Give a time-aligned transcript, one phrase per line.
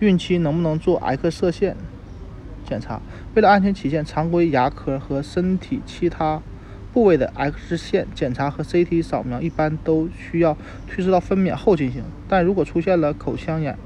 [0.00, 1.76] 孕期能不能做 X 射线
[2.64, 3.00] 检查？
[3.34, 6.40] 为了安全起见，常规牙科和身体其他
[6.92, 10.56] 部位的 X 线检查和 CT 扫描一般都需要
[10.86, 12.02] 推迟到分娩后进行。
[12.28, 13.76] 但如果出现了口腔炎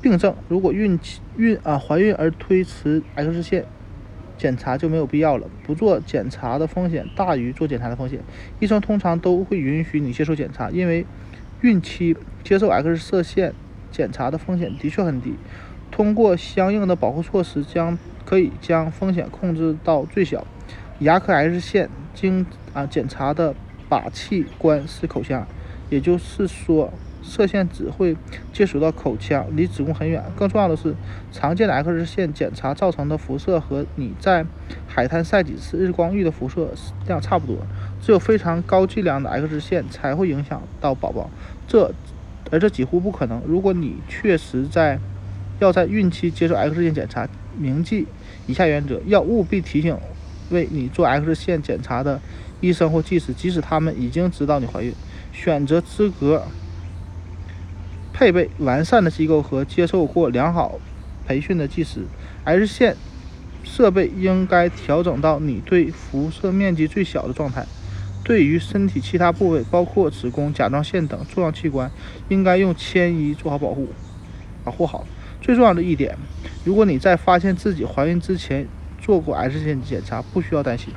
[0.00, 3.64] 病症，如果孕期孕啊怀孕而推迟 X 线
[4.36, 5.48] 检查就没有必要了。
[5.64, 8.20] 不做检查的风险大于做检查的风险。
[8.60, 11.04] 医生通常都会允许你接受检查，因为
[11.60, 13.52] 孕期接受 X 射线
[13.98, 15.34] 检查的风险的确很低。
[15.90, 20.46] 通过相应的保护措施，将可以将风险控制到最小。
[21.00, 23.54] 牙科 X 线经啊检查的
[23.90, 25.46] 靶器官是口腔，
[25.90, 26.90] 也就是说。
[27.20, 28.16] 射线只会
[28.54, 30.24] 接触到口腔，离子宫很远。
[30.34, 30.94] 更重要的是，
[31.30, 34.46] 常见的 X 线检查造成的辐射和你在
[34.86, 36.70] 海滩晒几次日光浴的辐射
[37.06, 37.58] 量差不多。
[38.00, 41.28] 只有非常高剂量的 X 线才会影响到宝宝，
[41.66, 41.92] 这
[42.50, 43.42] 而这几乎不可能。
[43.46, 44.98] 如果你确实在
[45.58, 48.06] 要在孕期接受 X 线检查，铭记
[48.46, 49.96] 以下原则：要务必提醒
[50.50, 52.20] 为你做 X 线检查的
[52.60, 54.92] 医生或技师，即使他们已经知道你怀孕，
[55.32, 56.44] 选择资格。
[58.12, 60.80] 配备完善的机构和接受过良好
[61.24, 62.00] 培训的技师
[62.44, 62.96] ，X 线
[63.62, 67.64] 设备应该调整到你对辐射面积最小的状态。
[68.28, 71.90] 对于身体其他部位，包括子宫、甲状腺等重要器官，
[72.28, 73.88] 应该用铅衣做好保护，
[74.62, 75.06] 保护好。
[75.40, 76.14] 最重要的一点，
[76.62, 78.68] 如果你在发现自己怀孕之前
[79.00, 80.92] 做过 X 线检查，不需要担心。